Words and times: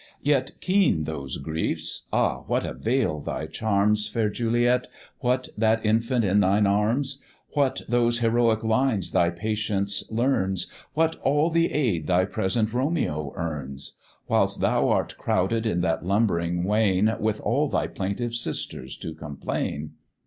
Yet 0.23 0.53
keen 0.61 1.03
those 1.03 1.37
griefs 1.37 2.07
ah! 2.11 2.39
what 2.47 2.65
avail 2.65 3.19
thy 3.19 3.45
charms, 3.45 4.07
Fair 4.07 4.31
Juliet! 4.31 4.87
what 5.19 5.49
that 5.55 5.85
infant 5.85 6.25
in 6.25 6.39
thine 6.39 6.65
arms; 6.65 7.19
What 7.53 7.83
those 7.87 8.17
heroic 8.17 8.63
lines 8.63 9.11
thy 9.11 9.29
patience 9.29 10.03
learns, 10.11 10.65
What 10.95 11.17
all 11.17 11.51
the 11.51 11.71
aid 11.71 12.07
thy 12.07 12.25
present 12.25 12.73
Romeo 12.73 13.31
earns, 13.35 13.99
Whilst 14.27 14.59
thou 14.59 14.89
art 14.89 15.17
crowded 15.19 15.67
in 15.67 15.81
that 15.81 16.03
lumbering 16.03 16.63
wain 16.63 17.15
With 17.19 17.39
all 17.39 17.69
thy 17.69 17.85
plaintive 17.85 18.33
sisters 18.33 18.97
to 18.97 19.13
complain? 19.13 19.91